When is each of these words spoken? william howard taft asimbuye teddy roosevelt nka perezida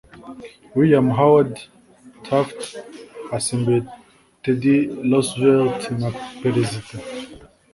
william 0.77 1.07
howard 1.17 1.53
taft 2.25 2.59
asimbuye 3.35 3.79
teddy 4.43 4.77
roosevelt 5.09 5.79
nka 5.97 6.09
perezida 6.41 6.83